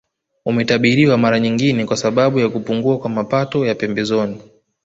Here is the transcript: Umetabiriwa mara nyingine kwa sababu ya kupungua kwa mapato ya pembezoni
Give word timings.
Umetabiriwa 0.45 1.17
mara 1.17 1.39
nyingine 1.39 1.85
kwa 1.85 1.97
sababu 1.97 2.39
ya 2.39 2.49
kupungua 2.49 2.97
kwa 2.99 3.09
mapato 3.09 3.65
ya 3.65 3.75
pembezoni 3.75 4.41